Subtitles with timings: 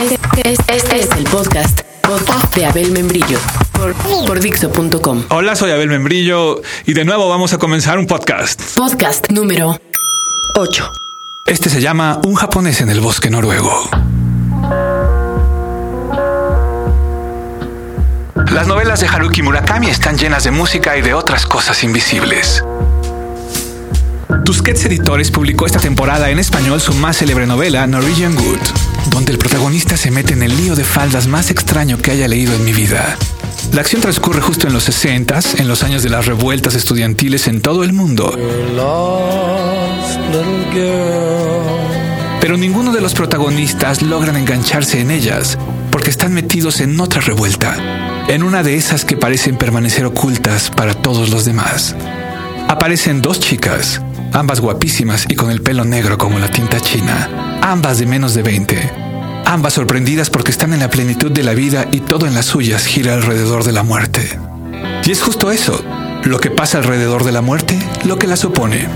[0.00, 3.38] Este, este es el podcast, podcast de Abel Membrillo
[3.72, 3.94] por,
[4.26, 5.24] por Dixo.com.
[5.30, 8.62] Hola, soy Abel Membrillo y de nuevo vamos a comenzar un podcast.
[8.76, 9.76] Podcast número
[10.54, 10.92] 8.
[11.46, 13.90] Este se llama Un japonés en el bosque noruego.
[18.52, 22.62] Las novelas de Haruki Murakami están llenas de música y de otras cosas invisibles.
[24.44, 28.60] Tusquets Editores publicó esta temporada en español su más célebre novela, Norwegian Wood,
[29.10, 32.54] donde el protagonista se mete en el lío de faldas más extraño que haya leído
[32.54, 33.16] en mi vida.
[33.72, 37.60] La acción transcurre justo en los 60, en los años de las revueltas estudiantiles en
[37.60, 38.36] todo el mundo.
[42.40, 45.58] Pero ninguno de los protagonistas logran engancharse en ellas,
[45.90, 47.76] porque están metidos en otra revuelta,
[48.28, 51.94] en una de esas que parecen permanecer ocultas para todos los demás.
[52.68, 54.00] Aparecen dos chicas,
[54.32, 58.42] ambas guapísimas y con el pelo negro como la tinta china, ambas de menos de
[58.42, 58.92] 20,
[59.46, 62.86] ambas sorprendidas porque están en la plenitud de la vida y todo en las suyas
[62.86, 64.38] gira alrededor de la muerte.
[65.04, 65.82] Y es justo eso,
[66.24, 68.88] lo que pasa alrededor de la muerte, lo que la supone.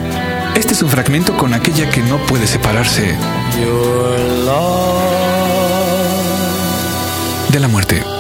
[0.54, 3.16] Este es un fragmento con aquella que no puede separarse
[7.50, 8.11] de la muerte.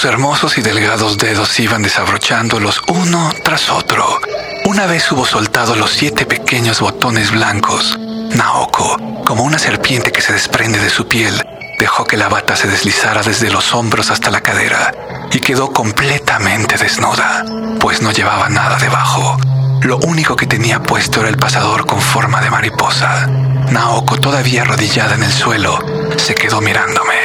[0.00, 4.18] Sus hermosos y delgados dedos iban desabrochándolos uno tras otro.
[4.64, 7.98] Una vez hubo soltado los siete pequeños botones blancos.
[8.34, 11.46] Naoko, como una serpiente que se desprende de su piel,
[11.78, 14.90] dejó que la bata se deslizara desde los hombros hasta la cadera
[15.32, 17.44] y quedó completamente desnuda,
[17.78, 19.36] pues no llevaba nada debajo.
[19.82, 23.26] Lo único que tenía puesto era el pasador con forma de mariposa.
[23.26, 25.78] Naoko, todavía arrodillada en el suelo,
[26.16, 27.19] se quedó mirándome.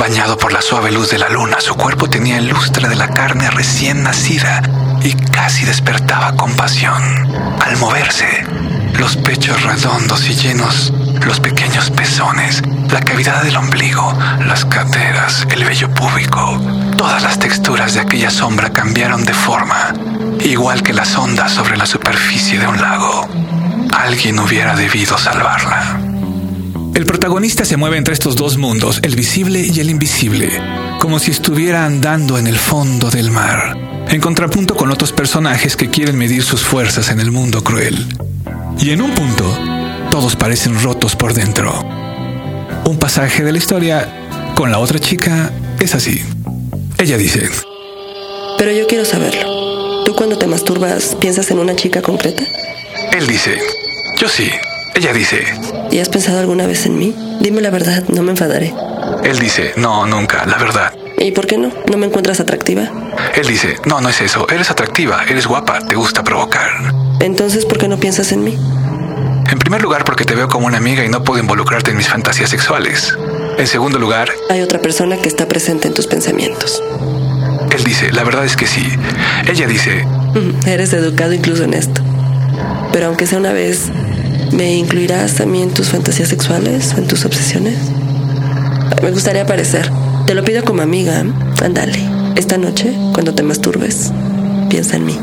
[0.00, 3.08] Bañado por la suave luz de la luna, su cuerpo tenía el lustre de la
[3.08, 4.62] carne recién nacida
[5.02, 7.02] y casi despertaba compasión.
[7.60, 8.46] Al moverse,
[8.94, 10.90] los pechos redondos y llenos,
[11.26, 16.58] los pequeños pezones, la cavidad del ombligo, las caderas, el vello púbico,
[16.96, 19.92] todas las texturas de aquella sombra cambiaron de forma,
[20.42, 23.28] igual que las ondas sobre la superficie de un lago.
[23.94, 25.99] Alguien hubiera debido salvarla.
[27.20, 30.48] El protagonista se mueve entre estos dos mundos, el visible y el invisible,
[31.00, 33.76] como si estuviera andando en el fondo del mar,
[34.08, 38.06] en contrapunto con otros personajes que quieren medir sus fuerzas en el mundo cruel.
[38.78, 39.44] Y en un punto,
[40.10, 41.84] todos parecen rotos por dentro.
[42.86, 44.08] Un pasaje de la historia
[44.54, 46.22] con la otra chica es así.
[46.96, 47.50] Ella dice,
[48.56, 50.04] Pero yo quiero saberlo.
[50.06, 52.44] ¿Tú cuando te masturbas piensas en una chica concreta?
[53.12, 53.58] él dice,
[54.16, 54.50] yo sí.
[54.94, 55.44] Ella dice,
[55.90, 57.14] ¿Y has pensado alguna vez en mí?
[57.40, 58.74] Dime la verdad, no me enfadaré.
[59.24, 60.92] él dice, no, nunca, la verdad.
[61.18, 61.70] ¿Y por qué no?
[61.90, 62.88] ¿No me encuentras atractiva?
[63.34, 66.70] Él dice, no, no es eso, eres atractiva, eres guapa, te gusta provocar.
[67.20, 68.58] Entonces, ¿por qué no piensas en mí?
[69.50, 72.08] En primer lugar, porque te veo como una amiga y no puedo involucrarte en mis
[72.08, 73.16] fantasías sexuales.
[73.58, 76.82] En segundo lugar, Hay otra persona que está presente en tus pensamientos.
[77.76, 78.86] él dice, la verdad es que sí.
[79.48, 82.00] Ella dice, Mm, Eres educado incluso en esto.
[82.92, 83.90] Pero aunque sea una vez,
[84.52, 87.76] ¿me incluirás a mí en tus fantasías sexuales o en tus obsesiones?
[89.02, 89.90] Me gustaría aparecer.
[90.26, 91.24] Te lo pido como amiga.
[91.62, 91.98] Ándale.
[92.36, 94.12] Esta noche, cuando te masturbes,
[94.68, 95.18] piensa en mí.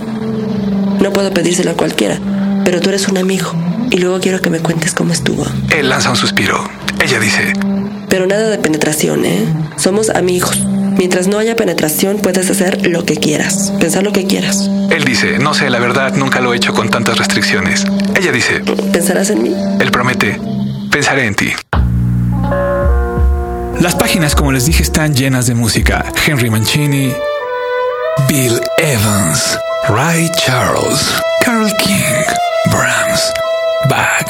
[1.02, 2.20] No puedo pedírselo a cualquiera,
[2.66, 3.52] pero tú eres un amigo.
[3.92, 5.46] Y luego quiero que me cuentes cómo estuvo.
[5.76, 6.58] él lanza un suspiro.
[7.02, 7.54] Ella dice,
[8.10, 9.46] Pero nada de penetración, ¿eh?
[9.78, 10.58] Somos amigos.
[10.98, 14.68] Mientras no haya penetración, puedes hacer lo que quieras, pensar lo que quieras.
[14.90, 17.86] él dice, no sé, la verdad, nunca lo he hecho con tantas restricciones.
[18.16, 19.56] Ella dice, ¿Pensarás en mí?
[19.80, 20.40] él promete,
[20.92, 21.52] pensaré en ti.
[23.80, 26.04] Las páginas, como les dije, están llenas de música.
[26.26, 27.14] Henry Mancini,
[28.28, 31.14] Bill Evans, Ray Charles,
[31.46, 32.24] Carol King,
[32.72, 33.22] Brahms,
[33.88, 34.28] Bach,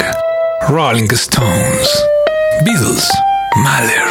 [0.68, 1.88] Rolling Stones,
[2.66, 3.08] Beatles,
[3.56, 4.04] Mahler,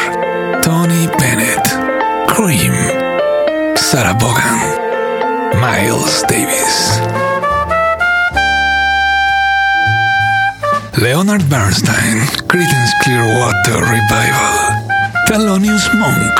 [6.17, 6.99] Miles Davis.
[11.01, 12.17] Leonard Bernstein,
[12.47, 14.57] Creedence Clearwater Revival,
[15.27, 16.35] Thelonious Monk,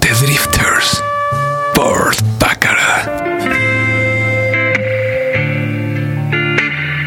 [0.00, 1.00] The Drifters,
[1.74, 3.08] Port Baccarat,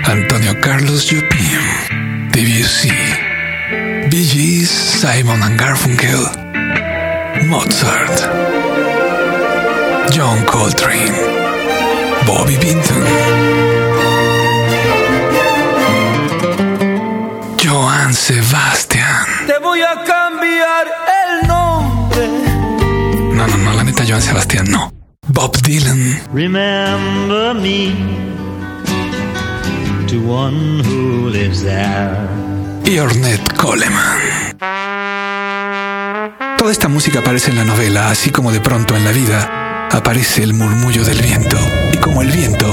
[0.08, 2.90] Antonio Carlos Jobim, Debussy,
[4.10, 6.24] Gees, Simon and Garfunkel,
[7.48, 8.16] Mozart,
[10.12, 11.55] John Coltrane,
[12.26, 13.04] Bobby Binton.
[17.62, 19.26] Joan Sebastian.
[19.48, 20.88] Te voy a cambiar
[21.24, 22.28] el nombre.
[23.36, 24.92] No, no, no, la neta Joan Sebastián no.
[25.28, 27.94] Bob Dylan, Remember me
[30.08, 32.16] to one who lives there.
[32.86, 34.20] y Ornette Coleman.
[36.60, 40.44] Toda esta música aparece en la novela, así como de pronto en la vida aparece
[40.44, 41.58] el murmullo del viento,
[42.06, 42.68] como el viento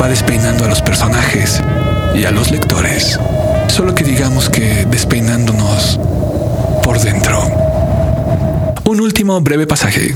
[0.00, 1.62] va despeinando a los personajes
[2.14, 3.18] y a los lectores.
[3.66, 5.98] Solo que digamos que despeinándonos
[6.82, 7.42] por dentro.
[8.84, 10.12] Un último breve pasaje.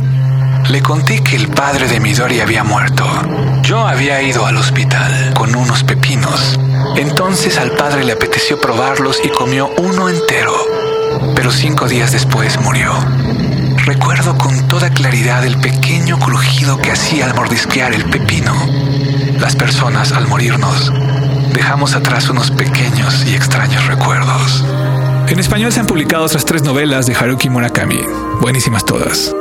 [0.69, 3.07] Le conté que el padre de Midori había muerto.
[3.63, 6.61] Yo había ido al hospital con unos pepinos.
[6.97, 10.53] Entonces al padre le apeteció probarlos y comió uno entero.
[11.35, 12.93] Pero cinco días después murió.
[13.89, 18.53] Recuerdo con toda claridad el pequeño crujido que hacía al mordisquear el pepino.
[19.41, 20.93] Las personas, al morirnos,
[21.55, 24.63] dejamos atrás unos pequeños y extraños recuerdos.
[25.29, 28.03] En español se han publicado otras tres novelas de Haruki Murakami,
[28.43, 29.35] buenísimas todas.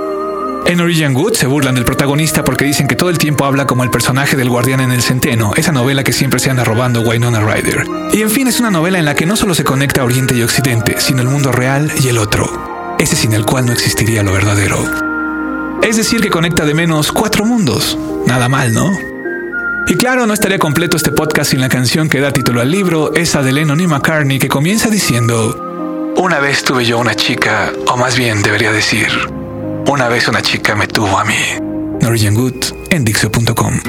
[0.65, 3.83] En Origin Good se burlan del protagonista porque dicen que todo el tiempo habla como
[3.83, 7.41] el personaje del guardián en el centeno, esa novela que siempre se anda robando Wynonna
[7.41, 7.85] Ryder.
[8.13, 10.41] Y en fin, es una novela en la que no solo se conecta Oriente y
[10.41, 14.33] Occidente, sino el mundo real y el otro, ese sin el cual no existiría lo
[14.33, 14.77] verdadero.
[15.83, 17.97] Es decir, que conecta de menos cuatro mundos.
[18.25, 18.91] Nada mal, ¿no?
[19.87, 23.13] Y claro, no estaría completo este podcast sin la canción que da título al libro,
[23.13, 27.95] esa de Lennon y McCartney, que comienza diciendo, Una vez tuve yo una chica, o
[27.95, 29.07] más bien debería decir,
[29.87, 31.35] una vez una chica me tuvo a mí.
[32.01, 33.79] Norwegian Good en Dixo.com.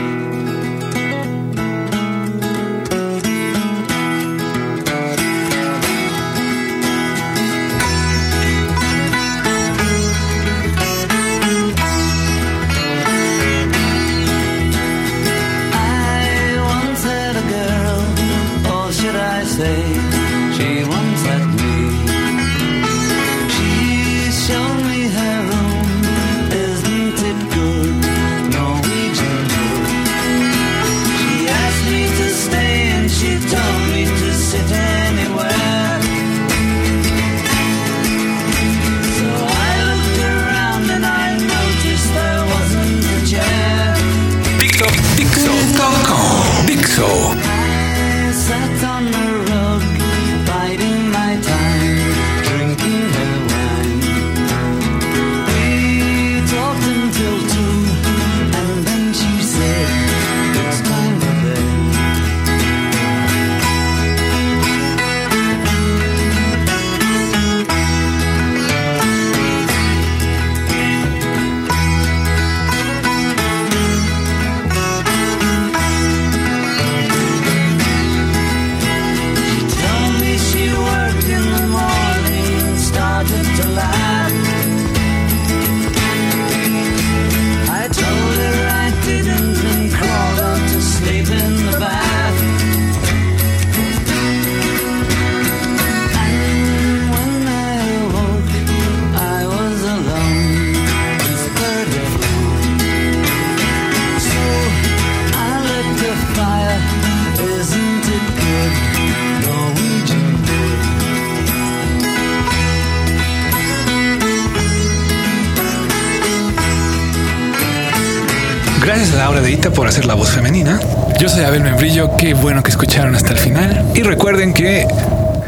[119.29, 120.81] Laura de Ita por hacer la voz femenina.
[121.21, 123.85] Yo soy Abel Membrillo, qué bueno que escucharon hasta el final.
[123.95, 124.89] Y recuerden que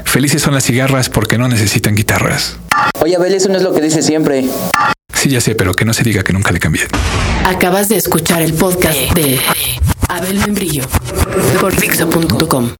[0.04, 2.58] felices son las cigarras porque no necesitan guitarras.
[3.00, 4.44] Oye, Abel, eso no es lo que dice siempre.
[5.14, 6.82] Sí, ya sé, pero que no se diga que nunca le cambié.
[7.46, 9.40] Acabas de escuchar el podcast de
[10.08, 10.84] Abel Membrillo
[11.58, 12.74] por Dixo.com.